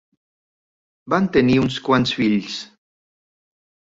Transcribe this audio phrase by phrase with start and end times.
[1.13, 2.57] Van tenir uns quants fills.